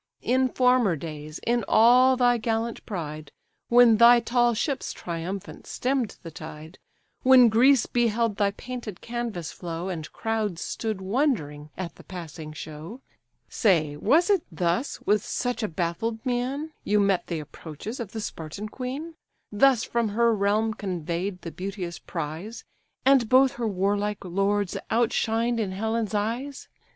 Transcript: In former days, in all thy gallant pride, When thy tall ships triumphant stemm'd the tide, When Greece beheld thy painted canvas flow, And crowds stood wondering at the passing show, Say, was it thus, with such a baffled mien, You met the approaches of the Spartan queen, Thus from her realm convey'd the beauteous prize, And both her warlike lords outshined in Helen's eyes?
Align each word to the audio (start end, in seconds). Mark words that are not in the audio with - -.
In 0.23 0.49
former 0.49 0.95
days, 0.95 1.39
in 1.45 1.63
all 1.67 2.17
thy 2.17 2.39
gallant 2.39 2.83
pride, 2.87 3.31
When 3.69 3.97
thy 3.97 4.19
tall 4.19 4.55
ships 4.55 4.93
triumphant 4.93 5.67
stemm'd 5.67 6.17
the 6.23 6.31
tide, 6.31 6.79
When 7.21 7.49
Greece 7.49 7.85
beheld 7.85 8.37
thy 8.37 8.49
painted 8.49 9.01
canvas 9.01 9.51
flow, 9.51 9.89
And 9.89 10.11
crowds 10.11 10.63
stood 10.63 11.01
wondering 11.01 11.69
at 11.77 11.97
the 11.97 12.03
passing 12.03 12.51
show, 12.51 13.01
Say, 13.47 13.95
was 13.95 14.31
it 14.31 14.41
thus, 14.51 14.99
with 15.01 15.23
such 15.23 15.61
a 15.61 15.67
baffled 15.67 16.25
mien, 16.25 16.71
You 16.83 16.99
met 16.99 17.27
the 17.27 17.39
approaches 17.39 17.99
of 17.99 18.11
the 18.11 18.21
Spartan 18.21 18.69
queen, 18.69 19.13
Thus 19.51 19.83
from 19.83 20.09
her 20.17 20.33
realm 20.33 20.73
convey'd 20.73 21.43
the 21.43 21.51
beauteous 21.51 21.99
prize, 21.99 22.63
And 23.05 23.29
both 23.29 23.51
her 23.51 23.67
warlike 23.67 24.25
lords 24.25 24.75
outshined 24.89 25.59
in 25.59 25.73
Helen's 25.73 26.15
eyes? 26.15 26.67